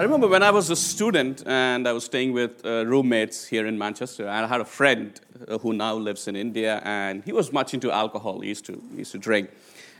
[0.00, 3.66] I remember when I was a student and I was staying with uh, roommates here
[3.66, 4.26] in Manchester.
[4.26, 7.92] I had a friend uh, who now lives in India, and he was much into
[7.92, 8.40] alcohol.
[8.40, 9.50] He used to he used to drink,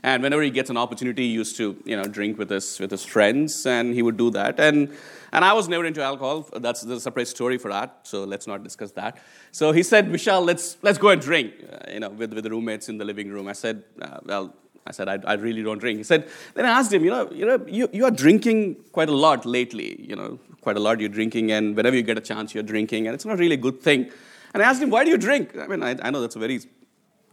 [0.01, 2.89] and whenever he gets an opportunity, he used to you know drink with his with
[2.89, 4.59] his friends, and he would do that.
[4.59, 4.89] and
[5.31, 6.49] And I was never into alcohol.
[6.51, 7.99] That's the separate story for that.
[8.01, 9.19] So let's not discuss that.
[9.51, 11.53] So he said, Vishal, let's let's go and drink.
[11.61, 13.47] Uh, you know, with with the roommates in the living room.
[13.47, 14.55] I said, uh, well.
[14.85, 15.97] I said, I, I, really don't drink.
[15.97, 19.09] He said, then I asked him, you know, you, know you, you are drinking quite
[19.09, 22.21] a lot lately, you know, quite a lot you're drinking, and whenever you get a
[22.21, 24.09] chance, you're drinking, and it's not really a good thing.
[24.53, 25.55] And I asked him, why do you drink?
[25.57, 26.59] I mean, I, I know that's a very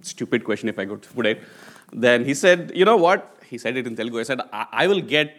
[0.02, 1.42] stupid question if I to put it.
[1.92, 3.36] Then he said, you know what?
[3.46, 4.20] He said it in Telugu.
[4.20, 5.34] I said, I, I will get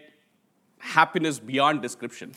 [0.80, 2.34] happiness beyond description.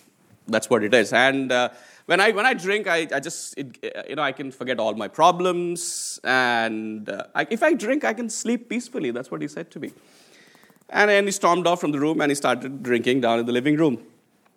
[0.49, 1.13] That's what it is.
[1.13, 1.71] And uh,
[2.07, 4.95] when I when I drink, I, I just it, you know I can forget all
[4.95, 9.11] my problems, and uh, I, if I drink, I can sleep peacefully.
[9.11, 9.93] That's what he said to me.
[10.93, 13.53] And then he stormed off from the room and he started drinking down in the
[13.53, 14.05] living room.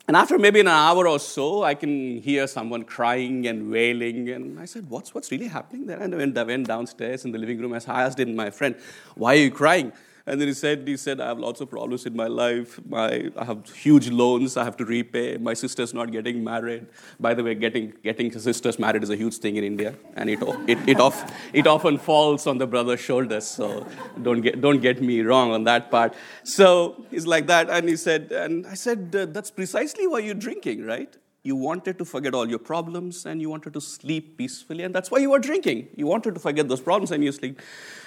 [0.08, 4.30] And after maybe an hour or so, I can hear someone crying and wailing.
[4.30, 6.00] And I said, What's, what's really happening there?
[6.00, 7.74] And I went, I went downstairs in the living room.
[7.74, 8.76] As I asked him, my friend,
[9.16, 9.94] Why are you crying?
[10.28, 12.80] And then he said, he said, I have lots of problems in my life.
[12.90, 15.38] My, I have huge loans I have to repay.
[15.38, 16.88] My sister's not getting married.
[17.20, 19.94] By the way, getting, getting sisters married is a huge thing in India.
[20.16, 23.46] And it, it, it, off, it often falls on the brother's shoulders.
[23.46, 23.86] So
[24.24, 26.16] don't get, don't get me wrong on that part.
[26.44, 27.70] So he's like that.
[27.70, 31.16] And he said, and I said, that's precisely why you're drinking, right?
[31.46, 34.84] You wanted to forget all your problems and you wanted to sleep peacefully.
[34.84, 35.90] And that's why you were drinking.
[35.96, 37.62] You wanted to forget those problems and you sleep.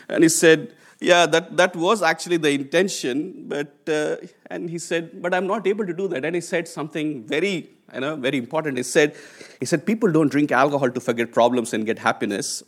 [0.08, 3.44] And he said, yeah, that, that was actually the intention.
[3.47, 4.16] But, uh,
[4.50, 6.25] and he said, but I'm not able to do that.
[6.25, 8.77] And he said something very, you know, very important.
[8.77, 9.15] He said,
[9.60, 12.65] he said, people don't drink alcohol to forget problems and get happiness,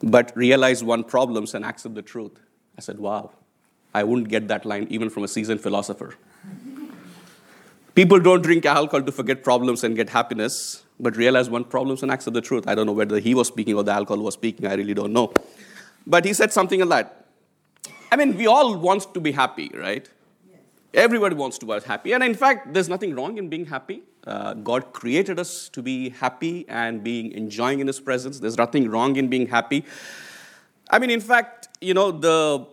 [0.00, 2.38] but realize one problems and accept the truth.
[2.78, 3.32] I said, wow,
[3.92, 6.14] I wouldn't get that line even from a seasoned philosopher.
[7.94, 12.10] People don't drink alcohol to forget problems and get happiness, but realize one problems and
[12.10, 12.66] accept the truth.
[12.66, 14.66] I don't know whether he was speaking or the alcohol was speaking.
[14.66, 15.32] I really don't know.
[16.06, 17.20] But he said something like that.
[18.10, 20.08] I mean, we all want to be happy, right?
[20.48, 20.60] Yes.
[20.92, 22.12] Everybody wants to be happy.
[22.12, 24.02] And in fact, there's nothing wrong in being happy.
[24.26, 28.40] Uh, God created us to be happy and being enjoying in His presence.
[28.40, 29.84] There's nothing wrong in being happy.
[30.90, 32.66] I mean, in fact, you know, the,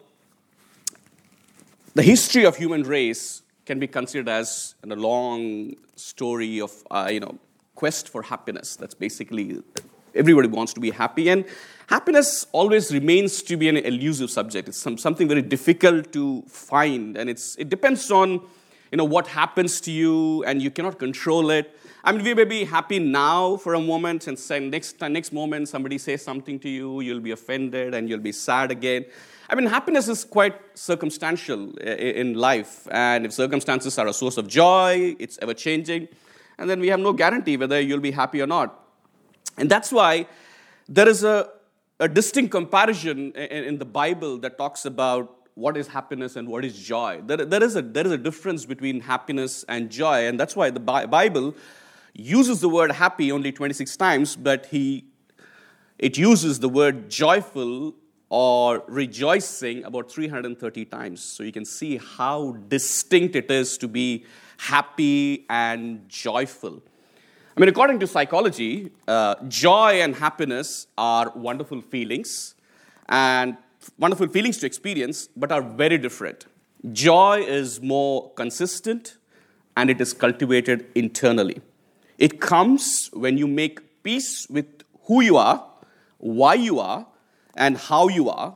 [1.94, 7.22] the history of human race can be considered as a long story of, uh, you
[7.22, 7.34] know,
[7.74, 8.76] quest for happiness.
[8.76, 9.64] That's basically
[10.14, 11.30] everybody wants to be happy.
[11.30, 11.46] And
[11.88, 14.68] happiness always remains to be an elusive subject.
[14.68, 18.42] It's some, something very difficult to find, and it's, it depends on
[18.92, 21.80] you know, what happens to you, and you cannot control it.
[22.04, 24.38] I mean, we may be happy now for a moment, and
[24.70, 28.70] next, next moment somebody says something to you, you'll be offended, and you'll be sad
[28.70, 29.06] again.
[29.52, 34.38] I mean, happiness is quite circumstantial eh, in life, and if circumstances are a source
[34.38, 36.08] of joy, it's ever changing,
[36.58, 38.82] and then we have no guarantee whether you'll be happy or not.
[39.58, 40.28] And that's why
[40.88, 41.50] there is a,
[42.00, 46.64] a distinct comparison in, in the Bible that talks about what is happiness and what
[46.64, 47.22] is joy.
[47.26, 50.70] There, there, is a, there is a difference between happiness and joy, and that's why
[50.70, 51.56] the Bible
[52.14, 55.04] uses the word happy only 26 times, but he,
[56.00, 57.96] it uses the word joyful
[58.32, 61.22] or rejoicing about 330 times.
[61.22, 64.24] So you can see how distinct it is to be
[64.58, 66.82] happy and joyful.
[67.58, 72.56] I mean, according to psychology, uh, joy and happiness are wonderful feelings
[73.10, 73.58] and
[74.00, 76.46] wonderful feelings to experience, but are very different.
[76.94, 79.18] Joy is more consistent
[79.76, 81.60] and it is cultivated internally.
[82.18, 85.68] It comes when you make peace with who you are,
[86.18, 87.08] why you are,
[87.56, 88.56] and how you are,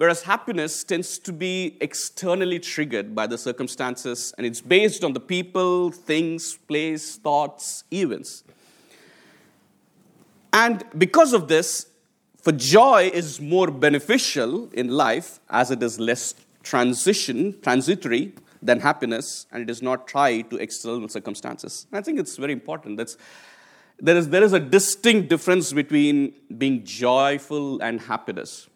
[0.00, 5.20] Whereas happiness tends to be externally triggered by the circumstances and it's based on the
[5.20, 8.42] people, things, place, thoughts, events.
[10.54, 11.90] And because of this,
[12.40, 18.32] for joy is more beneficial in life as it is less transition, transitory
[18.62, 21.86] than happiness, and it is not tied to external circumstances.
[21.92, 22.96] I think it's very important.
[22.96, 23.18] That's,
[24.00, 28.68] there, is, there is a distinct difference between being joyful and happiness.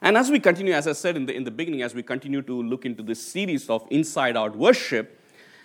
[0.00, 2.42] And as we continue, as I said in the, in the beginning, as we continue
[2.42, 5.20] to look into this series of inside out worship,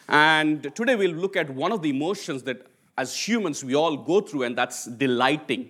[0.08, 2.68] and today we'll look at one of the emotions that
[2.98, 5.70] as humans we all go through, and that's delighting.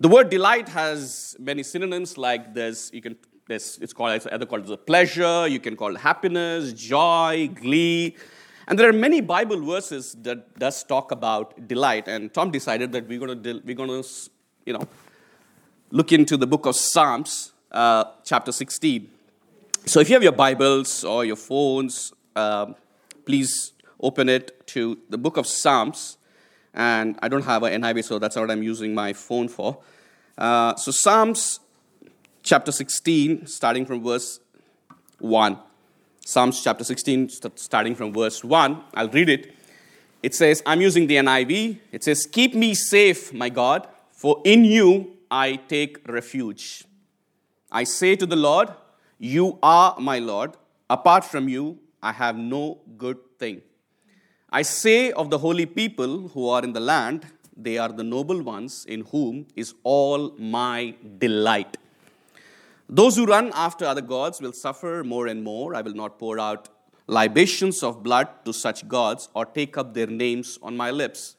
[0.00, 3.16] The word delight has many synonyms like there's, You can,
[3.46, 8.16] this it's called, it's either called as pleasure, you can call it happiness, joy, glee.
[8.66, 12.08] And there are many Bible verses that does talk about delight.
[12.08, 14.08] And Tom decided that we're going to, we're going to
[14.64, 14.88] you know,
[15.90, 19.10] look into the book of Psalms, uh, chapter 16.
[19.86, 22.74] So if you have your Bibles or your phones, um,
[23.26, 26.16] please open it to the book of Psalms.
[26.72, 29.78] And I don't have an NIV, so that's what I'm using my phone for.
[30.36, 31.60] Uh, so, Psalms
[32.42, 34.40] chapter 16, starting from verse
[35.20, 35.56] 1.
[36.26, 38.82] Psalms chapter 16, starting from verse 1.
[38.94, 39.54] I'll read it.
[40.22, 41.78] It says, I'm using the NIV.
[41.92, 46.84] It says, Keep me safe, my God, for in you I take refuge.
[47.70, 48.70] I say to the Lord,
[49.18, 50.56] You are my Lord.
[50.88, 53.60] Apart from you, I have no good thing.
[54.50, 58.40] I say of the holy people who are in the land, they are the noble
[58.42, 61.76] ones in whom is all my delight.
[62.88, 65.74] Those who run after other gods will suffer more and more.
[65.74, 66.68] I will not pour out
[67.06, 71.36] libations of blood to such gods or take up their names on my lips.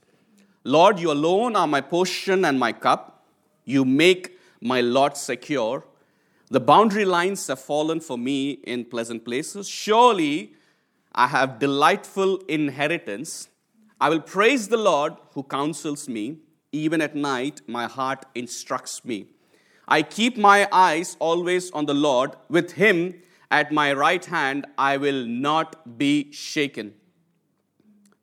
[0.64, 3.26] Lord, you alone are my portion and my cup.
[3.64, 5.86] You make my lot secure.
[6.50, 9.68] The boundary lines have fallen for me in pleasant places.
[9.68, 10.54] Surely
[11.14, 13.50] I have delightful inheritance.
[14.02, 16.40] I will praise the Lord who counsels me.
[16.72, 19.28] Even at night, my heart instructs me.
[19.88, 22.36] I keep my eyes always on the Lord.
[22.50, 23.16] With him
[23.52, 26.94] at my right hand, I will not be shaken.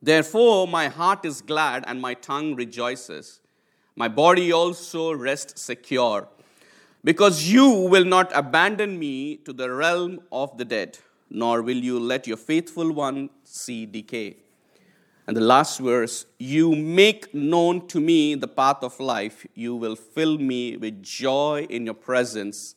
[0.01, 3.39] Therefore, my heart is glad and my tongue rejoices.
[3.95, 6.27] My body also rests secure,
[7.03, 10.97] because you will not abandon me to the realm of the dead
[11.33, 14.37] nor will you let your faithful one see decay.
[15.25, 19.45] And the last verse, you make known to me the path of life.
[19.55, 22.75] You will fill me with joy in your presence,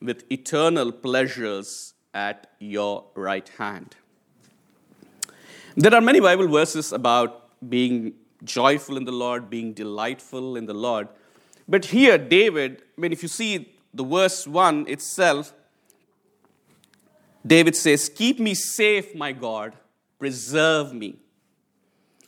[0.00, 3.96] with eternal pleasures at your right hand.
[5.74, 8.14] There are many Bible verses about being
[8.44, 11.08] joyful in the Lord, being delightful in the Lord.
[11.68, 15.52] But here, David, I mean, if you see the verse 1 itself,
[17.46, 19.74] David says, Keep me safe, my God,
[20.18, 21.16] preserve me.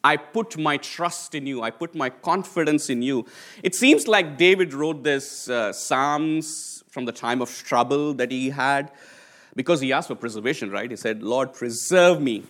[0.05, 1.63] I put my trust in you.
[1.63, 3.27] I put my confidence in you.
[3.63, 8.51] It seems like David wrote this uh, Psalms from the time of trouble that he
[8.51, 8.93] had
[9.55, 10.91] because he asked for preservation, right?
[10.91, 12.45] He said, Lord, preserve me.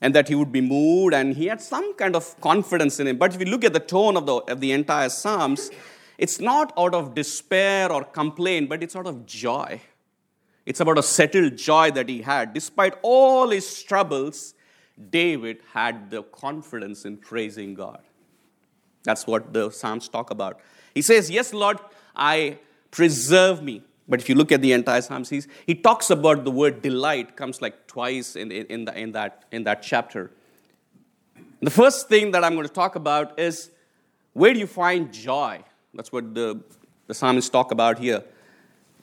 [0.00, 3.16] And that he would be moved, and he had some kind of confidence in him.
[3.16, 5.70] But if you look at the tone of the, of the entire Psalms,
[6.18, 9.80] it's not out of despair or complaint, but it's out of joy.
[10.66, 12.52] It's about a settled joy that he had.
[12.52, 14.54] Despite all his troubles,
[15.10, 18.00] David had the confidence in praising God.
[19.02, 20.60] That's what the Psalms talk about.
[20.94, 21.78] He says, Yes, Lord,
[22.14, 22.58] I
[22.90, 23.82] preserve me.
[24.08, 27.62] But if you look at the entire Psalms, he talks about the word delight, comes
[27.62, 30.30] like twice in, in, in, the, in, that, in that chapter.
[31.60, 33.70] The first thing that I'm going to talk about is
[34.34, 35.62] where do you find joy?
[35.94, 36.62] That's what the,
[37.06, 38.22] the psalmists talk about here.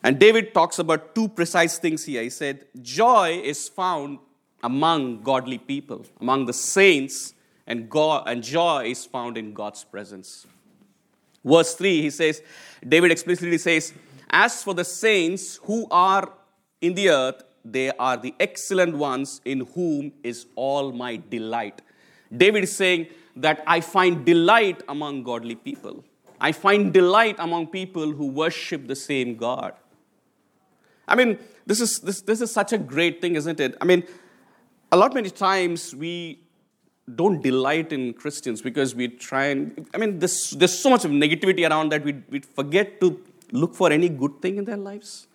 [0.03, 2.21] And David talks about two precise things here.
[2.21, 4.19] He said, Joy is found
[4.63, 7.33] among godly people, among the saints,
[7.67, 10.45] and, God, and joy is found in God's presence.
[11.43, 12.41] Verse 3, he says,
[12.87, 13.93] David explicitly says,
[14.29, 16.31] As for the saints who are
[16.81, 21.81] in the earth, they are the excellent ones in whom is all my delight.
[22.35, 26.03] David is saying that I find delight among godly people.
[26.39, 29.73] I find delight among people who worship the same God.
[31.07, 33.75] I mean, this is, this, this is such a great thing, isn't it?
[33.79, 34.03] I mean,
[34.91, 36.39] a lot many times we
[37.15, 41.11] don't delight in Christians because we try and, I mean, there's, there's so much of
[41.11, 43.19] negativity around that we, we forget to
[43.51, 45.27] look for any good thing in their lives.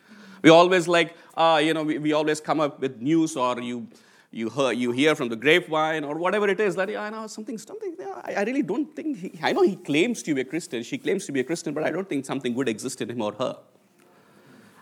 [0.42, 3.88] We always like, uh, you know, we, we always come up with news or you,
[4.30, 7.26] you, hear, you hear from the grapevine or whatever it is that, yeah, I know
[7.26, 10.42] something, something, yeah, I, I, really don't think, he, I know he claims to be
[10.42, 13.00] a Christian, she claims to be a Christian, but I don't think something good exists
[13.00, 13.56] in him or her.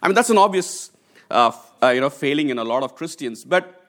[0.02, 0.90] I mean, that's an obvious
[1.30, 1.52] uh,
[1.82, 3.44] uh, you know, failing in a lot of Christians.
[3.44, 3.83] But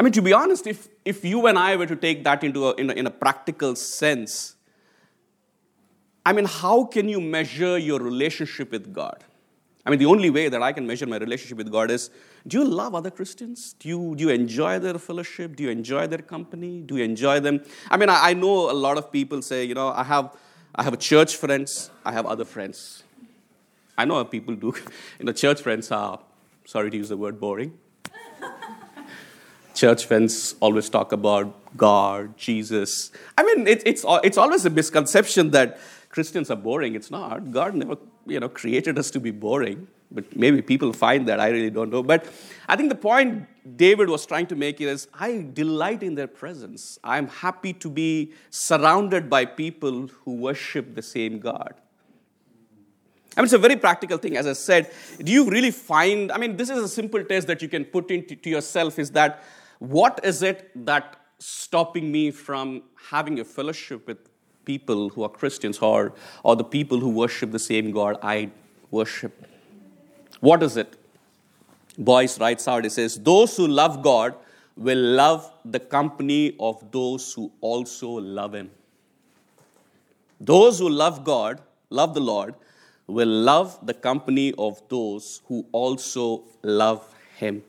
[0.00, 2.68] I mean, to be honest, if, if you and I were to take that into
[2.68, 4.56] a, in, a, in a practical sense,
[6.24, 9.22] I mean, how can you measure your relationship with God?
[9.84, 12.08] I mean, the only way that I can measure my relationship with God is
[12.46, 13.74] do you love other Christians?
[13.78, 15.54] Do you, do you enjoy their fellowship?
[15.54, 16.80] Do you enjoy their company?
[16.80, 17.62] Do you enjoy them?
[17.90, 20.34] I mean, I, I know a lot of people say, you know, I have,
[20.74, 23.02] I have church friends, I have other friends.
[23.98, 24.72] I know people do.
[25.18, 26.20] You know, church friends are,
[26.64, 27.78] sorry to use the word boring.
[29.74, 33.10] Church friends always talk about God, Jesus.
[33.38, 36.94] I mean, it, it's, it's always a misconception that Christians are boring.
[36.94, 37.50] It's not.
[37.52, 37.96] God never
[38.26, 39.88] you know, created us to be boring.
[40.12, 41.38] But maybe people find that.
[41.38, 42.02] I really don't know.
[42.02, 42.26] But
[42.68, 43.46] I think the point
[43.76, 46.98] David was trying to make is I delight in their presence.
[47.04, 51.74] I'm happy to be surrounded by people who worship the same God.
[53.36, 54.36] I mean, it's a very practical thing.
[54.36, 54.90] As I said,
[55.22, 58.10] do you really find, I mean, this is a simple test that you can put
[58.10, 59.44] into to yourself is that
[59.80, 64.18] what is it that stopping me from having a fellowship with
[64.66, 66.12] people who are Christians or,
[66.44, 68.50] or the people who worship the same God I
[68.90, 69.46] worship?
[70.40, 70.96] What is it?
[71.98, 74.34] Boice writes out, it says, Those who love God
[74.76, 78.70] will love the company of those who also love Him.
[80.38, 82.54] Those who love God, love the Lord,
[83.06, 87.62] will love the company of those who also love Him.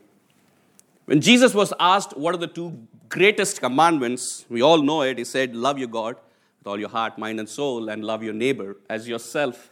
[1.12, 4.46] When Jesus was asked, What are the two greatest commandments?
[4.48, 5.18] We all know it.
[5.18, 6.16] He said, Love your God
[6.58, 9.70] with all your heart, mind, and soul, and love your neighbor as yourself.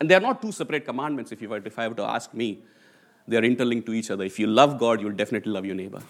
[0.00, 2.34] And they are not two separate commandments, if, you were, if I were to ask
[2.34, 2.64] me.
[3.28, 4.24] They are interlinked to each other.
[4.24, 6.02] If you love God, you'll definitely love your neighbor.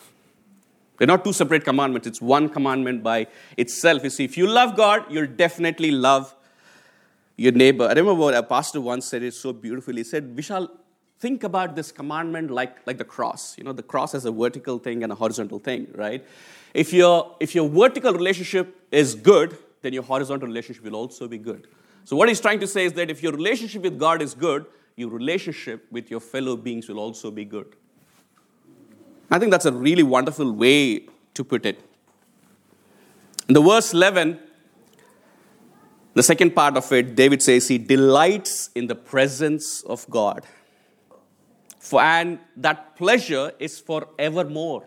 [0.96, 3.26] They're not two separate commandments, it's one commandment by
[3.58, 4.04] itself.
[4.04, 6.34] You see, if you love God, you'll definitely love
[7.36, 7.88] your neighbor.
[7.88, 9.98] I remember a pastor once said it so beautifully.
[9.98, 10.70] He said, Vishal,
[11.22, 13.56] think about this commandment like, like the cross.
[13.56, 16.26] You know, the cross has a vertical thing and a horizontal thing, right?
[16.74, 21.38] If your, if your vertical relationship is good, then your horizontal relationship will also be
[21.38, 21.68] good.
[22.04, 24.66] So, what he's trying to say is that if your relationship with God is good,
[24.96, 27.76] your relationship with your fellow beings will also be good.
[29.30, 31.78] I think that's a really wonderful way to put it.
[33.48, 34.40] In the verse 11,
[36.14, 40.44] the second part of it, David says he delights in the presence of God.
[41.82, 44.86] For, and that pleasure is forevermore.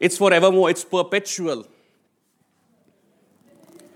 [0.00, 1.64] It's forevermore, it's perpetual.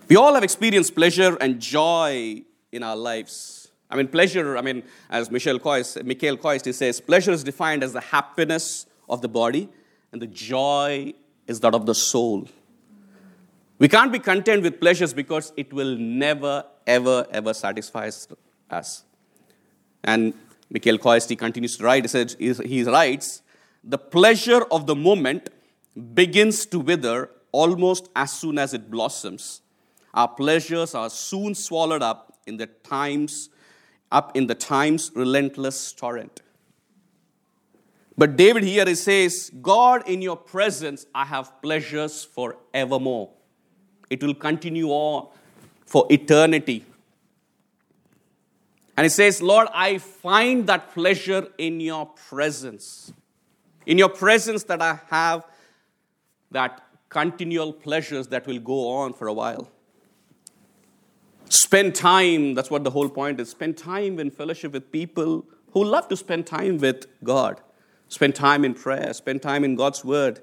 [0.07, 3.73] We all have experienced pleasure and joy in our lives.
[3.91, 7.83] I mean, pleasure, I mean, as Michel Kois, Michael Kois he says, pleasure is defined
[7.83, 9.69] as the happiness of the body,
[10.13, 11.13] and the joy
[11.49, 12.49] is that of the soul.
[13.81, 18.09] We can't be content with pleasures because it will never, ever, ever satisfy
[18.71, 19.05] us.
[20.05, 20.33] And
[20.71, 23.43] Michael Kois continues to write, he, says, he writes,
[23.83, 25.51] the pleasure of the moment
[26.15, 29.63] begins to wither almost as soon as it blossoms
[30.13, 33.49] our pleasures are soon swallowed up in the times,
[34.11, 36.43] up in the time's relentless torrent.
[38.19, 43.31] But David here he says, God, in your presence, I have pleasures forevermore.
[44.11, 45.29] It will continue on
[45.87, 46.85] for eternity.
[48.97, 53.13] And he says, Lord, I find that pleasure in your presence.
[53.87, 55.47] In your presence, that I have
[56.51, 59.71] that continual pleasures that will go on for a while.
[61.49, 63.51] Spend time, that's what the whole point is.
[63.51, 67.61] Spend time in fellowship with people who love to spend time with God.
[68.09, 70.43] Spend time in prayer, spend time in God's word.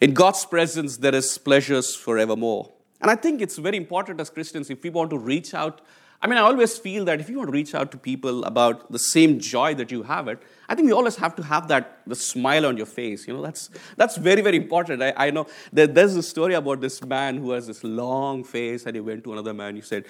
[0.00, 2.70] In God's presence, there is pleasures forevermore.
[3.00, 5.80] And I think it's very important as Christians if we want to reach out
[6.24, 8.90] I mean, I always feel that if you want to reach out to people about
[8.90, 11.98] the same joy that you have it, I think we always have to have that
[12.06, 13.28] the smile on your face.
[13.28, 15.02] You know, that's that's very very important.
[15.02, 18.86] I, I know that there's a story about this man who has this long face,
[18.86, 19.76] and he went to another man.
[19.76, 20.06] He said,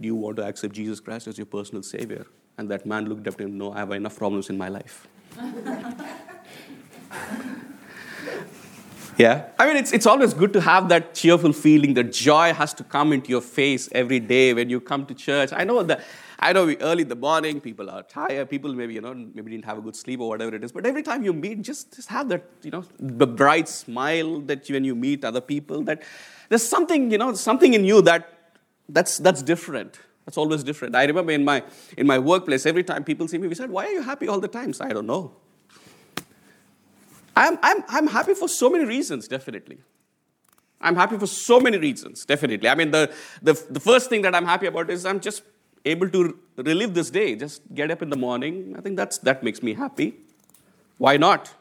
[0.00, 2.24] "Do you want to accept Jesus Christ as your personal savior?"
[2.56, 3.58] And that man looked up to him.
[3.58, 5.06] No, I have enough problems in my life.
[9.18, 9.48] Yeah.
[9.58, 11.94] I mean, it's, it's always good to have that cheerful feeling.
[11.94, 15.50] The joy has to come into your face every day when you come to church.
[15.52, 16.02] I know that.
[16.40, 18.48] I know early in the morning, people are tired.
[18.48, 20.70] People maybe, you know, maybe didn't have a good sleep or whatever it is.
[20.70, 24.68] But every time you meet, just, just have that, you know, the bright smile that
[24.68, 26.04] you, when you meet other people, that
[26.48, 28.32] there's something, you know, something in you that
[28.88, 29.98] that's, that's different.
[30.26, 30.94] That's always different.
[30.94, 31.64] I remember in my,
[31.96, 34.38] in my workplace, every time people see me, we said, why are you happy all
[34.38, 34.72] the time?
[34.72, 35.34] So I don't know.
[37.38, 39.78] I'm, I'm, I'm happy for so many reasons, definitely.
[40.80, 42.68] I'm happy for so many reasons, definitely.
[42.68, 45.42] I mean, the, the, the first thing that I'm happy about is I'm just
[45.84, 47.36] able to relive this day.
[47.36, 48.74] Just get up in the morning.
[48.76, 50.16] I think that's, that makes me happy.
[50.98, 51.54] Why not?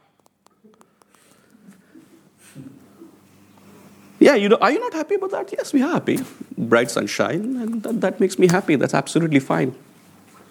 [4.20, 5.54] Yeah, you know, are you not happy about that?
[5.56, 6.20] Yes, we are happy.
[6.58, 8.76] Bright sunshine, and that, that makes me happy.
[8.76, 9.76] That's absolutely fine.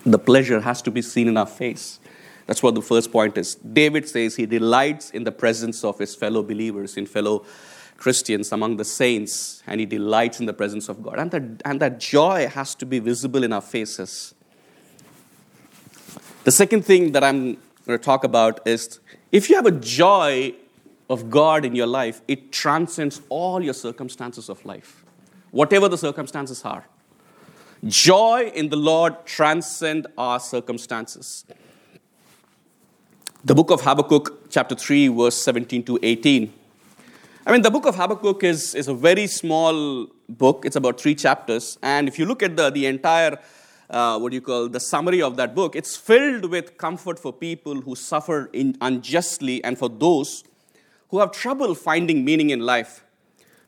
[0.05, 1.99] The pleasure has to be seen in our face.
[2.47, 3.57] That's what the first point is.
[3.57, 7.45] David says he delights in the presence of his fellow believers, in fellow
[7.97, 11.19] Christians, among the saints, and he delights in the presence of God.
[11.19, 14.35] And that, and that joy has to be visible in our faces.
[16.45, 17.55] The second thing that I'm
[17.87, 19.01] going to talk about is
[19.33, 20.55] if you have a joy
[21.11, 25.05] of God in your life, it transcends all your circumstances of life.
[25.57, 26.85] whatever the circumstances are.
[27.85, 31.45] Joy in the Lord transcend our circumstances.
[33.47, 36.53] The book of Habakkuk, chapter 3, verse 17 to 18.
[37.47, 40.65] I mean, the book of Habakkuk is, is a very small book.
[40.65, 41.79] It's about three chapters.
[41.81, 43.39] And if you look at the, the entire,
[43.89, 47.33] uh, what do you call, the summary of that book, it's filled with comfort for
[47.33, 50.43] people who suffer in, unjustly and for those
[51.11, 53.05] who have trouble finding meaning in life.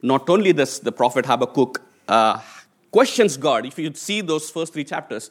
[0.02, 2.40] Not only this, the prophet Habakkuk uh,
[2.90, 3.64] questions God.
[3.64, 5.30] If you see those first three chapters,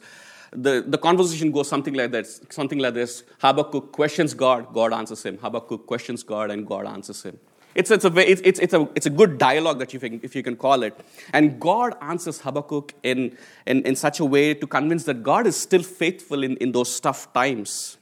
[0.52, 5.24] the, the conversation goes something like this something like this Habakkuk questions God, God answers
[5.24, 5.38] him.
[5.38, 7.38] Habakkuk questions God, and God answers him.
[7.74, 10.34] It's, it's, a, it's, it's, it's, a, it's a good dialogue that you can, if
[10.34, 10.98] you can call it.
[11.32, 13.36] And God answers Habakkuk in,
[13.66, 16.98] in, in such a way to convince that God is still faithful in, in those
[16.98, 17.98] tough times.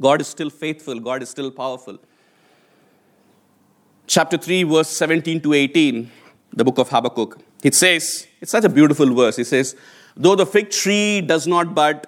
[0.00, 1.98] God is still faithful, God is still powerful.
[4.06, 6.10] Chapter 3, verse 17 to 18,
[6.52, 7.38] the book of Habakkuk.
[7.64, 9.38] It says, it's such a beautiful verse.
[9.38, 9.74] It says,
[10.14, 12.06] Though the fig tree does not bud,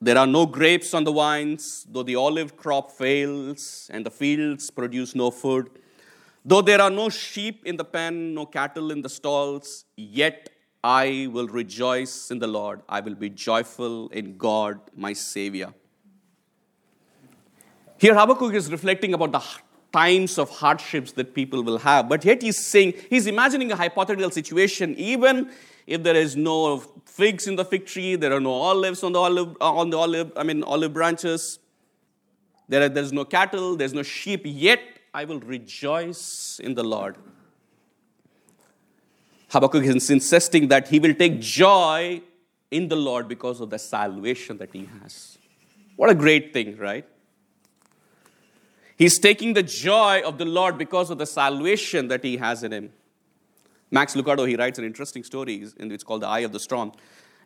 [0.00, 4.70] there are no grapes on the vines, though the olive crop fails and the fields
[4.70, 5.70] produce no food,
[6.44, 10.50] though there are no sheep in the pen, no cattle in the stalls, yet
[10.82, 12.82] I will rejoice in the Lord.
[12.88, 15.72] I will be joyful in God, my Savior.
[17.98, 19.38] Here, Habakkuk is reflecting about the
[19.92, 24.30] times of hardships that people will have, but yet he's saying, he's imagining a hypothetical
[24.30, 25.50] situation, even
[25.86, 29.18] if there is no figs in the fig tree, there are no olives on the
[29.18, 31.58] olive, uh, on the olive, I mean olive branches,
[32.68, 34.80] there are, there's no cattle, there's no sheep, yet
[35.12, 37.16] I will rejoice in the Lord.
[39.50, 42.22] Habakkuk is insisting that he will take joy
[42.70, 45.36] in the Lord because of the salvation that he has.
[45.96, 47.06] What a great thing, right?
[49.02, 52.72] He's taking the joy of the Lord because of the salvation that he has in
[52.72, 52.92] him.
[53.90, 56.92] Max Lucado, he writes an interesting story, it's called The Eye of the Storm.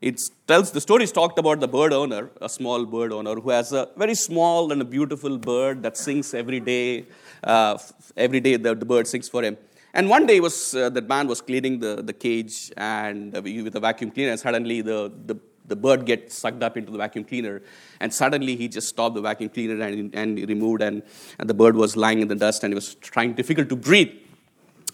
[0.03, 3.49] It tells the story is talked about the bird owner, a small bird owner who
[3.49, 7.07] has a very small and a beautiful bird that sings every day.
[7.43, 7.79] Uh,
[8.19, 9.57] every day the, the, bird sings for him.
[9.95, 13.75] And one day was uh, that man was cleaning the, the cage and uh, with
[13.77, 15.37] a vacuum cleaner, and suddenly the, the,
[15.69, 17.63] the bird gets sucked up into the vacuum cleaner.
[18.01, 21.03] And suddenly he just stopped the vacuum cleaner and, and removed, and,
[21.39, 24.13] and the bird was lying in the dust and it was trying difficult to breathe.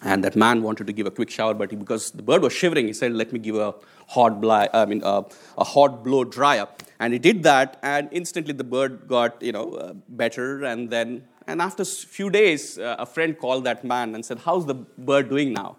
[0.04, 2.52] And that man wanted to give a quick shower, but he, because the bird was
[2.52, 3.72] shivering, he said, "Let me give a
[4.08, 5.22] hot blow, I mean, uh,
[5.56, 6.66] a hot blow dryer."
[6.98, 10.64] And he did that, and instantly the bird got, you know, uh, better.
[10.64, 14.40] And then, and after a few days, uh, a friend called that man and said,
[14.40, 15.76] "How's the bird doing now?"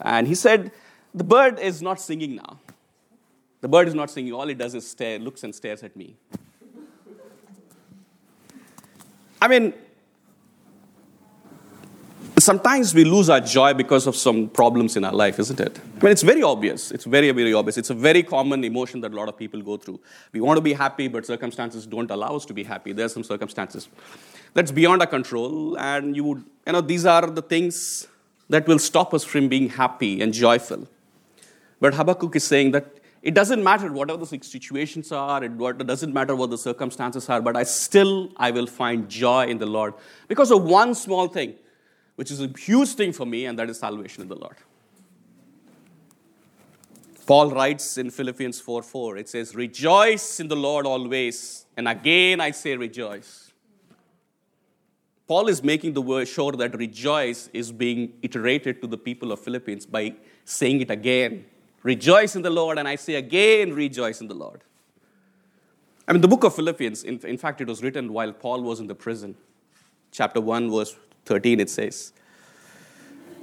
[0.00, 0.72] And he said,
[1.14, 2.58] "The bird is not singing now.
[3.60, 4.32] The bird is not singing.
[4.32, 6.16] All it does is stare, looks and stares at me."
[9.42, 9.72] I mean,
[12.38, 15.78] sometimes we lose our joy because of some problems in our life, isn't it?
[15.78, 16.90] I mean, it's very obvious.
[16.90, 17.78] It's very, very obvious.
[17.78, 20.00] It's a very common emotion that a lot of people go through.
[20.32, 22.92] We want to be happy, but circumstances don't allow us to be happy.
[22.92, 23.88] There are some circumstances
[24.54, 28.08] that's beyond our control, and you would, you know, these are the things
[28.48, 30.88] that will stop us from being happy and joyful.
[31.80, 36.34] But Habakkuk is saying that it doesn't matter whatever the situations are, it doesn't matter
[36.34, 39.94] what the circumstances are, but I still I will find joy in the Lord
[40.28, 41.54] because of one small thing
[42.20, 44.56] which is a huge thing for me, and that is salvation in the Lord.
[47.26, 51.64] Paul writes in Philippians 4 4, it says, Rejoice in the Lord always.
[51.76, 53.52] And again I say, rejoice.
[55.26, 59.38] Paul is making the word sure that rejoice is being iterated to the people of
[59.38, 61.44] Philippines by saying it again.
[61.82, 64.62] Rejoice in the Lord, and I say again, rejoice in the Lord.
[66.06, 68.80] I mean, the book of Philippians, in, in fact, it was written while Paul was
[68.80, 69.36] in the prison.
[70.10, 72.12] Chapter 1, verse 13, it says.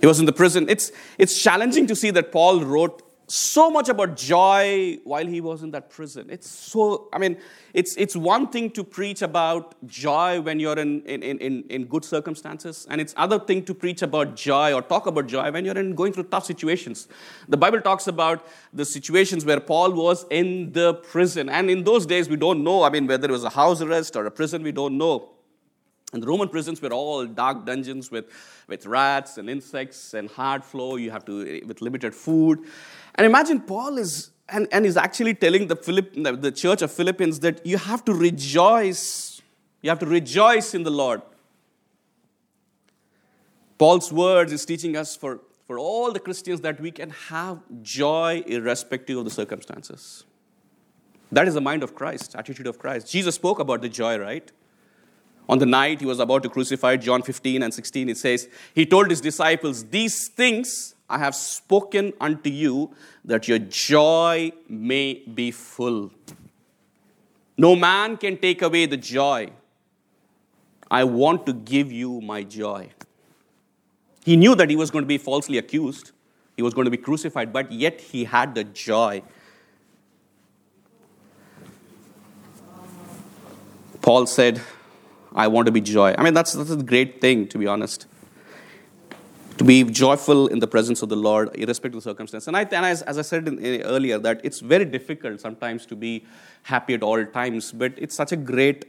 [0.01, 0.67] He was in the prison.
[0.69, 5.61] It's, it's challenging to see that Paul wrote so much about joy while he was
[5.61, 6.27] in that prison.
[6.29, 7.37] It's so, I mean,
[7.73, 12.05] it's, it's one thing to preach about joy when you're in, in, in, in good
[12.05, 15.77] circumstances, and it's other thing to preach about joy or talk about joy when you're
[15.77, 17.09] in going through tough situations.
[17.49, 22.05] The Bible talks about the situations where Paul was in the prison, and in those
[22.05, 24.63] days we don't know, I mean, whether it was a house arrest or a prison,
[24.63, 25.31] we don't know.
[26.13, 28.31] And the Roman prisons were all dark dungeons with,
[28.67, 30.99] with rats and insects and hard floor.
[30.99, 32.59] You have to, with limited food.
[33.17, 37.39] And imagine Paul is, and, and is actually telling the, Philipp, the church of Philippines
[37.39, 39.41] that you have to rejoice.
[39.81, 41.21] You have to rejoice in the Lord.
[43.77, 48.43] Paul's words is teaching us for, for all the Christians that we can have joy
[48.45, 50.23] irrespective of the circumstances.
[51.31, 53.11] That is the mind of Christ, attitude of Christ.
[53.11, 54.49] Jesus spoke about the joy, right?
[55.49, 58.85] On the night he was about to crucify, John 15 and 16, it says, He
[58.85, 62.93] told his disciples, These things I have spoken unto you
[63.23, 66.11] that your joy may be full.
[67.57, 69.49] No man can take away the joy.
[70.91, 72.89] I want to give you my joy.
[74.25, 76.11] He knew that he was going to be falsely accused,
[76.55, 79.21] he was going to be crucified, but yet he had the joy.
[84.01, 84.61] Paul said,
[85.35, 86.15] I want to be joy.
[86.17, 88.07] I mean, that's, that's a great thing, to be honest.
[89.57, 92.47] To be joyful in the presence of the Lord, irrespective of the circumstance.
[92.47, 95.85] And, I, and as, as I said in, in, earlier, that it's very difficult sometimes
[95.87, 96.25] to be
[96.63, 98.85] happy at all times, but it's such a great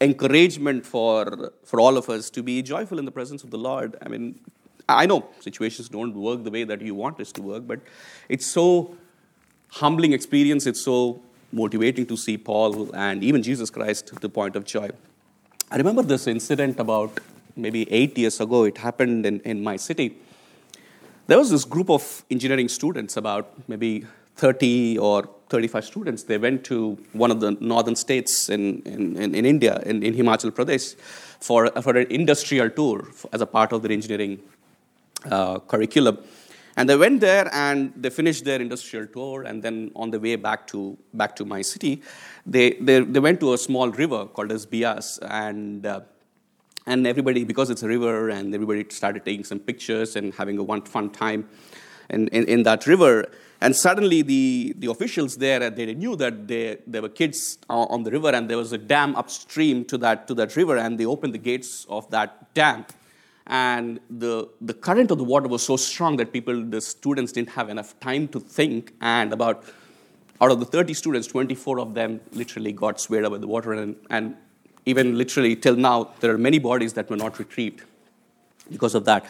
[0.00, 3.96] encouragement for, for all of us to be joyful in the presence of the Lord.
[4.04, 4.38] I mean,
[4.88, 7.80] I know situations don't work the way that you want us to work, but
[8.28, 8.96] it's so
[9.68, 10.66] humbling experience.
[10.66, 14.90] It's so motivating to see Paul and even Jesus Christ to the point of joy.
[15.70, 17.20] I remember this incident about
[17.60, 18.64] maybe eight years ago.
[18.64, 20.16] It happened in, in my city.
[21.26, 26.22] There was this group of engineering students, about maybe 30 or 35 students.
[26.24, 30.14] They went to one of the northern states in, in, in, in India, in, in
[30.14, 30.96] Himachal Pradesh,
[31.40, 34.40] for, for an industrial tour as a part of their engineering
[35.30, 36.18] uh, curriculum.
[36.76, 39.42] And they went there and they finished their industrial tour.
[39.42, 42.02] And then on the way back to, back to my city,
[42.46, 45.18] they, they, they went to a small river called as Beas.
[45.22, 46.00] And, uh,
[46.86, 50.62] and everybody, because it's a river, and everybody started taking some pictures and having a
[50.62, 51.48] one fun time
[52.08, 53.30] in, in, in that river.
[53.60, 58.02] And suddenly, the, the officials there uh, they knew that they, there were kids on
[58.02, 61.06] the river, and there was a dam upstream to that, to that river, and they
[61.06, 62.86] opened the gates of that dam
[63.50, 67.50] and the, the current of the water was so strong that people, the students didn't
[67.50, 69.64] have enough time to think, and about
[70.40, 73.96] out of the 30 students, 24 of them literally got swayed away the water, and,
[74.08, 74.36] and
[74.86, 77.82] even literally till now, there are many bodies that were not retrieved
[78.70, 79.26] because of that.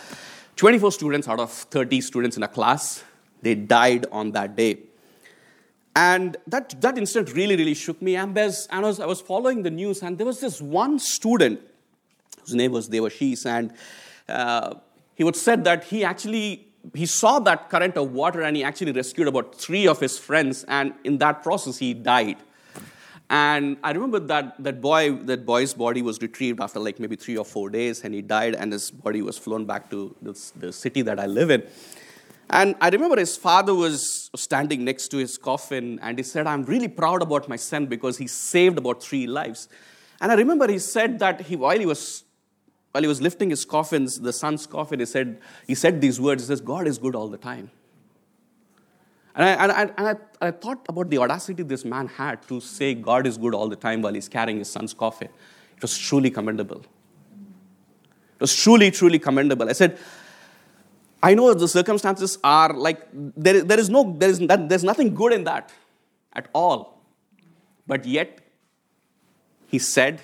[0.56, 3.02] 24 students out of 30 students in a class,
[3.42, 4.78] they died on that day.
[5.96, 8.16] And that, that incident really, really shook me.
[8.16, 11.60] And, and I, was, I was following the news, and there was this one student
[12.40, 13.72] whose name was Devashish, and
[14.28, 14.74] uh,
[15.14, 18.92] he would said that he actually he saw that current of water and he actually
[18.92, 22.38] rescued about three of his friends and in that process he died
[23.30, 27.36] and i remember that that boy that boy's body was retrieved after like maybe three
[27.36, 31.00] or four days and he died and his body was flown back to the city
[31.00, 31.62] that i live in
[32.50, 36.64] and i remember his father was standing next to his coffin and he said i'm
[36.64, 39.68] really proud about my son because he saved about three lives
[40.20, 42.24] and i remember he said that he while he was
[42.92, 46.42] while he was lifting his coffins, the son's coffin, he said, he said these words.
[46.42, 47.70] He says, God is good all the time.
[49.34, 52.94] And I, and, I, and I, thought about the audacity this man had to say
[52.94, 55.28] God is good all the time while he's carrying his son's coffin.
[55.76, 56.80] It was truly commendable.
[56.80, 59.68] It was truly, truly commendable.
[59.68, 59.98] I said,
[61.22, 65.14] I know the circumstances are like, there, there is no, there is, that, there's nothing
[65.14, 65.70] good in that
[66.32, 66.98] at all.
[67.86, 68.40] But yet,
[69.68, 70.20] he said,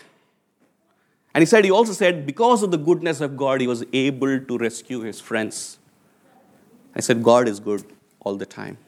[1.35, 4.41] and he said, he also said, because of the goodness of God, he was able
[4.41, 5.79] to rescue his friends.
[6.95, 7.85] I said, God is good
[8.21, 8.79] all the time.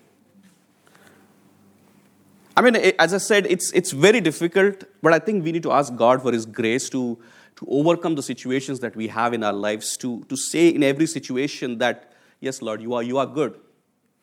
[2.59, 5.71] I mean, as I said, it's, it's very difficult, but I think we need to
[5.71, 7.17] ask God for His grace to,
[7.55, 11.07] to overcome the situations that we have in our lives, to, to say in every
[11.07, 13.61] situation that, yes, Lord, you are, you are good.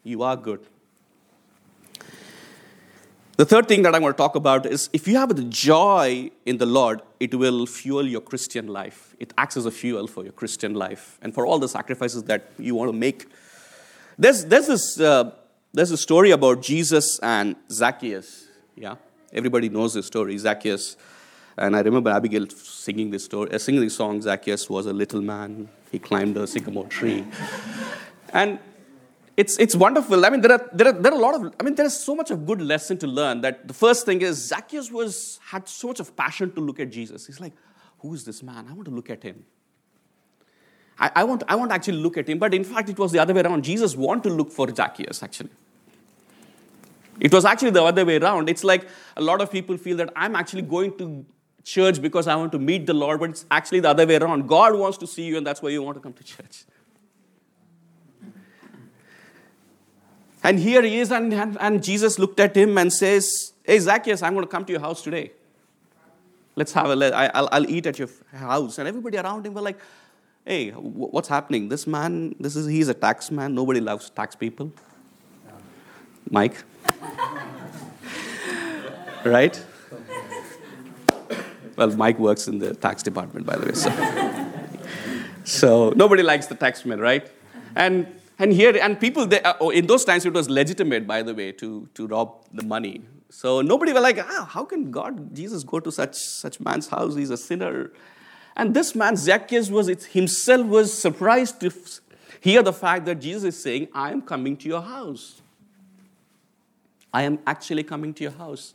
[0.03, 0.65] You are good.
[3.37, 6.29] The third thing that I want to talk about is if you have the joy
[6.45, 9.15] in the Lord, it will fuel your Christian life.
[9.17, 12.51] It acts as a fuel for your Christian life and for all the sacrifices that
[12.59, 13.27] you want to make.
[14.19, 15.31] There's, there's, this, uh,
[15.75, 18.47] there's a story about Jesus and Zacchaeus.
[18.75, 18.95] Yeah,
[19.33, 20.95] everybody knows this story, Zacchaeus.
[21.57, 24.21] And I remember Abigail singing this story, uh, singing this song.
[24.21, 25.67] Zacchaeus was a little man.
[25.91, 27.25] He climbed a sycamore tree.
[28.33, 28.59] and
[29.35, 30.25] it's, it's wonderful.
[30.25, 31.97] I mean, there are, there, are, there are a lot of, I mean, there is
[31.97, 35.67] so much of good lesson to learn that the first thing is Zacchaeus was, had
[35.67, 37.27] so much of passion to look at Jesus.
[37.27, 37.53] He's like,
[37.99, 38.67] who is this man?
[38.69, 39.45] I want to look at him.
[40.97, 42.39] I, I, want, I want to actually look at him.
[42.39, 43.63] But in fact, it was the other way around.
[43.63, 45.51] Jesus wanted to look for Zacchaeus, actually.
[47.19, 48.49] It was actually the other way around.
[48.49, 51.25] It's like a lot of people feel that I'm actually going to
[51.63, 54.47] church because I want to meet the Lord, but it's actually the other way around.
[54.47, 56.65] God wants to see you, and that's why you want to come to church.
[60.43, 64.21] And here he is, and, and, and Jesus looked at him and says, Hey, Zacchaeus,
[64.21, 65.31] I'm going to come to your house today.
[66.55, 68.77] Let's have a, I'll, I'll eat at your house.
[68.77, 69.79] And everybody around him were like,
[70.45, 71.69] Hey, what's happening?
[71.69, 73.55] This man, this is, he's a tax man.
[73.55, 74.71] Nobody loves tax people.
[76.29, 76.63] Mike?
[79.25, 79.65] right?
[81.75, 83.73] Well, Mike works in the tax department, by the way.
[83.73, 83.91] So,
[85.43, 87.29] so nobody likes the taxman, right?
[87.75, 91.33] And And here, and people, they, uh, in those times, it was legitimate, by the
[91.33, 93.01] way, to, to rob the money.
[93.29, 97.15] So nobody were like, ah, how can God, Jesus, go to such, such man's house?
[97.15, 97.91] He's a sinner.
[98.57, 101.71] And this man, Zacchaeus, was himself was surprised to
[102.41, 105.41] hear the fact that Jesus is saying, I am coming to your house.
[107.15, 108.73] I am actually coming to your house.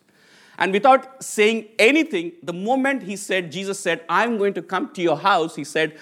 [0.57, 5.03] And without saying anything, the moment he said, Jesus said, I'm going to come to
[5.03, 5.99] your house, he said,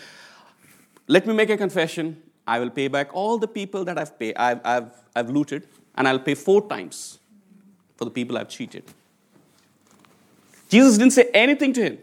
[1.09, 2.23] Let me make a confession.
[2.47, 6.07] I will pay back all the people that I've, paid, I've, I've, I've looted, and
[6.07, 7.19] I'll pay four times
[7.97, 8.85] for the people I've cheated.
[10.69, 11.99] Jesus didn't say anything to him.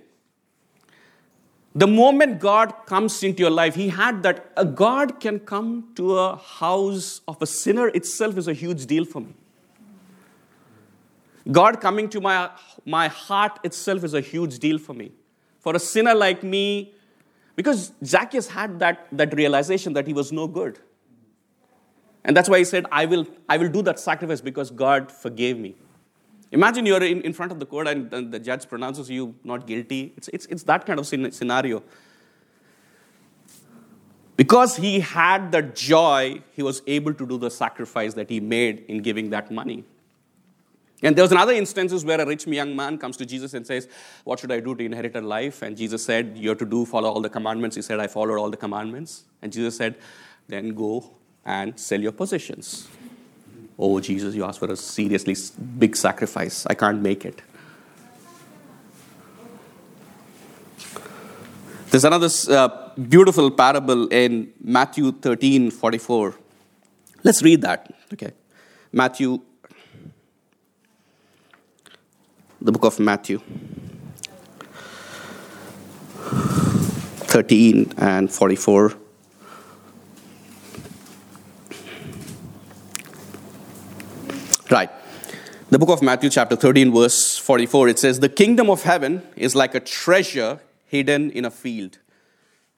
[1.76, 6.18] The moment God comes into your life, He had that a God can come to
[6.18, 9.34] a house of a sinner itself is a huge deal for me.
[11.52, 12.50] God coming to my,
[12.86, 15.12] my heart itself is a huge deal for me.
[15.60, 16.94] For a sinner like me,
[17.56, 20.80] because Zacchaeus had that, that realization that he was no good.
[22.24, 25.58] And that's why he said, I will, I will do that sacrifice because God forgave
[25.58, 25.76] me.
[26.52, 29.68] Imagine you're in, in front of the court and, and the judge pronounces you not
[29.68, 30.14] guilty.
[30.18, 31.84] It's, it's, it's that kind of scenario.
[34.38, 38.86] Because he had that joy, he was able to do the sacrifice that he made
[38.88, 39.86] in giving that money.
[41.04, 43.88] And there was another instances where a rich young man comes to Jesus and says,
[44.24, 45.62] What should I do to inherit a life?
[45.62, 47.76] And Jesus said, You have to do follow all the commandments.
[47.76, 49.26] He said, I followed all the commandments.
[49.42, 49.96] And Jesus said,
[50.48, 51.12] Then go
[51.46, 52.88] and sell your possessions.
[53.78, 55.36] Oh, Jesus, you asked for a seriously
[55.78, 56.66] big sacrifice.
[56.66, 57.42] I can't make it.
[61.92, 66.36] There's another uh, beautiful parable in Matthew 13 44.
[67.24, 67.94] Let's read that.
[68.14, 68.32] Okay.
[68.92, 69.42] Matthew
[72.66, 73.40] the book of Matthew
[77.28, 78.96] 13 and 44.
[84.72, 84.90] Right.
[85.70, 89.54] The book of Matthew, chapter 13, verse 44, it says, The kingdom of heaven is
[89.54, 92.00] like a treasure hidden in a field.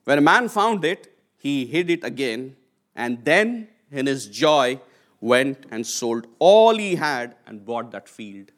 [0.03, 2.57] When a man found it, he hid it again,
[2.93, 4.81] and then in his joy
[5.21, 8.51] went and sold all he had and bought that field.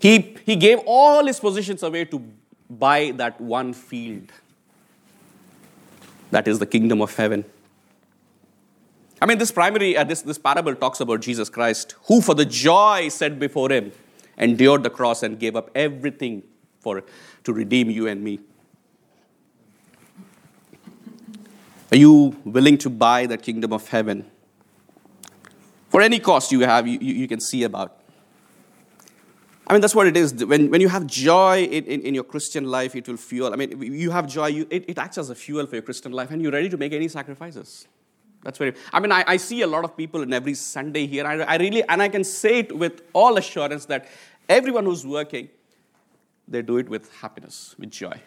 [0.00, 2.22] He, he gave all his possessions away to
[2.68, 4.32] buy that one field.
[6.30, 7.44] That is the kingdom of heaven.
[9.20, 12.46] I mean, this primary, uh, this, this parable talks about Jesus Christ, who for the
[12.46, 13.92] joy set before him
[14.38, 16.42] endured the cross and gave up everything
[16.80, 17.04] for,
[17.44, 18.40] to redeem you and me.
[21.92, 24.30] Are you willing to buy the kingdom of heaven?
[25.90, 27.99] For any cost you have, you, you, you can see about.
[29.70, 30.44] I mean, that's what it is.
[30.44, 33.52] When, when you have joy in, in, in your Christian life, it will fuel.
[33.52, 36.10] I mean, you have joy, you, it, it acts as a fuel for your Christian
[36.10, 37.86] life, and you're ready to make any sacrifices.
[38.42, 41.24] That's very, I mean, I, I see a lot of people in every Sunday here.
[41.24, 44.08] I, I really, and I can say it with all assurance that
[44.48, 45.48] everyone who's working,
[46.48, 48.20] they do it with happiness, with joy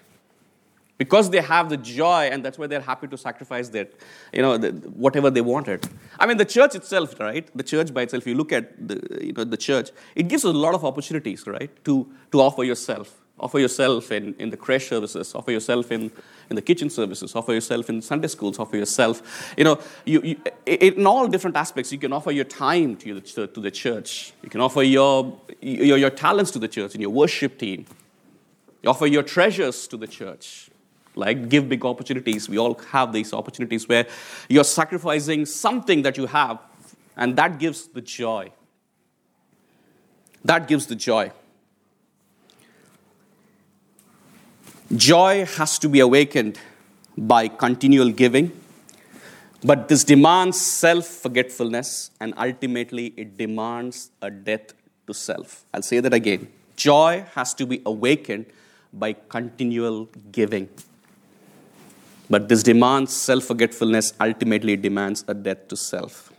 [1.04, 3.88] because they have the joy and that's why they're happy to sacrifice their
[4.32, 4.70] you know the,
[5.06, 5.80] whatever they wanted.
[6.22, 7.46] I mean the church itself right?
[7.62, 10.54] The church by itself you look at the you know the church it gives us
[10.60, 11.72] a lot of opportunities right?
[11.88, 11.94] To
[12.32, 13.20] to offer yourself.
[13.40, 15.34] Offer yourself in, in the creche services.
[15.36, 16.12] Offer yourself in,
[16.50, 17.36] in the kitchen services.
[17.36, 18.58] Offer yourself in sunday schools.
[18.60, 19.16] Offer yourself
[19.58, 20.36] you know you, you,
[20.66, 24.34] in all different aspects you can offer your time to, the, to the church.
[24.44, 27.86] You can offer your, your, your talents to the church in your worship team.
[28.82, 30.70] You offer your treasures to the church
[31.16, 32.50] like give big opportunities.
[32.50, 34.08] We all have these opportunities where
[34.50, 36.60] you're sacrificing something that you have,
[37.16, 38.52] and that gives the joy.
[40.46, 41.32] That gives the joy.
[44.96, 46.60] Joy has to be awakened
[47.18, 48.52] by continual giving,
[49.64, 54.74] but this demands self forgetfulness, and ultimately, it demands a death
[55.08, 55.66] to self.
[55.74, 56.48] I'll say that again.
[56.76, 58.48] Joy has to be awakened
[58.92, 60.70] by continual giving.
[62.30, 66.32] But this demands self forgetfulness, ultimately, demands a death to self.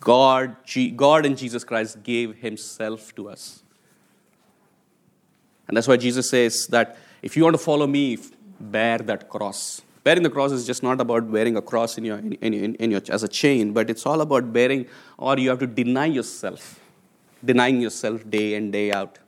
[0.00, 0.56] God,
[0.96, 3.62] God in Jesus Christ gave Himself to us.
[5.68, 8.18] And that's why Jesus says that if you want to follow me,
[8.60, 9.82] bear that cross.
[10.04, 12.90] Bearing the cross is just not about wearing a cross in your, in, in, in
[12.92, 14.86] your, as a chain, but it's all about bearing,
[15.18, 16.78] or you have to deny yourself,
[17.44, 19.18] denying yourself day in, day out.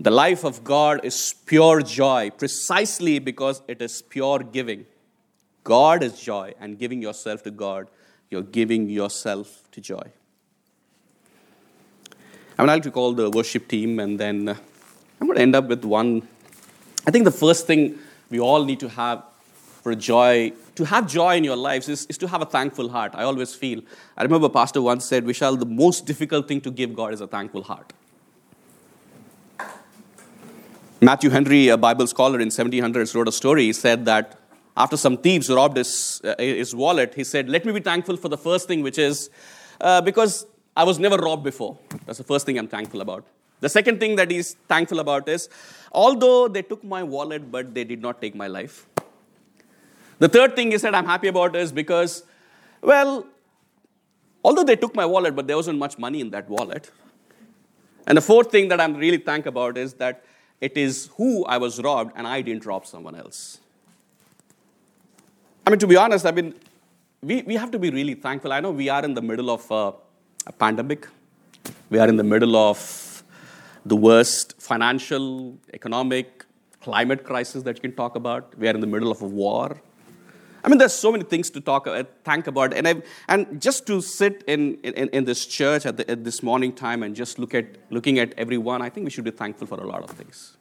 [0.00, 4.86] The life of God is pure joy precisely because it is pure giving.
[5.64, 7.88] God is joy, and giving yourself to God,
[8.30, 10.02] you're giving yourself to joy.
[12.56, 14.56] I would like to call the worship team, and then uh,
[15.20, 16.26] I'm going to end up with one.
[17.06, 17.98] I think the first thing
[18.30, 19.24] we all need to have
[19.82, 23.12] for joy, to have joy in your lives is, is to have a thankful heart.
[23.14, 23.80] I always feel.
[24.16, 27.26] I remember Pastor once said, Vishal, the most difficult thing to give God is a
[27.26, 27.92] thankful heart.
[31.00, 33.66] Matthew Henry, a Bible scholar in 1700s, wrote a story.
[33.66, 34.36] He said that
[34.76, 38.28] after some thieves robbed his, uh, his wallet, he said, Let me be thankful for
[38.28, 39.30] the first thing, which is
[39.80, 40.44] uh, because
[40.76, 41.78] I was never robbed before.
[42.04, 43.24] That's the first thing I'm thankful about.
[43.60, 45.48] The second thing that he's thankful about is,
[45.92, 48.86] although they took my wallet, but they did not take my life.
[50.18, 52.24] The third thing he said I'm happy about is because,
[52.82, 53.24] well,
[54.42, 56.90] although they took my wallet, but there wasn't much money in that wallet.
[58.08, 60.24] And the fourth thing that I'm really thankful about is that
[60.60, 63.60] it is who I was robbed and I didn't rob someone else.
[65.66, 66.54] I mean, to be honest, I mean,
[67.22, 68.52] we, we have to be really thankful.
[68.52, 69.92] I know we are in the middle of a,
[70.46, 71.08] a pandemic,
[71.90, 73.22] we are in the middle of
[73.84, 76.44] the worst financial, economic,
[76.80, 78.56] climate crisis that you can talk about.
[78.58, 79.80] We are in the middle of a war.
[80.64, 82.74] I mean, there's so many things to talk, uh, think about.
[82.74, 86.42] And, i and just to sit in, in, in this church at, the, at, this
[86.42, 89.66] morning time and just look at, looking at everyone, I think we should be thankful
[89.66, 90.56] for a lot of things.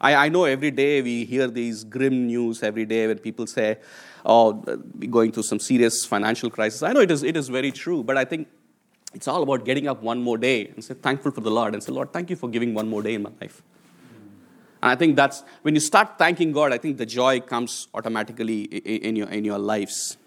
[0.00, 3.78] I, I know every day we hear these grim news every day when people say,
[4.24, 4.62] oh,
[4.98, 6.82] we're going through some serious financial crisis.
[6.82, 8.48] I know it is, it is very true, but I think
[9.14, 11.82] it's all about getting up one more day and say, thankful for the Lord and
[11.82, 13.62] say, Lord, thank you for giving one more day in my life.
[14.84, 18.64] And I think that's when you start thanking God, I think the joy comes automatically
[18.64, 20.18] in your, in your lives.